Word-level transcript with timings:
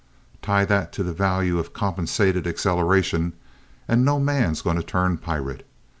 Tie 0.41 0.61
to 0.65 0.67
that 0.67 0.93
the 0.93 1.13
value 1.13 1.59
of 1.59 1.73
compensated 1.73 2.47
acceleration, 2.47 3.33
and 3.87 4.03
no 4.03 4.19
man's 4.19 4.63
going 4.63 4.77
to 4.77 4.81
turn 4.83 5.19
pirate. 5.19 5.63